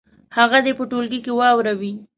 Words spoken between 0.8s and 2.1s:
ټولګي کې واوروي.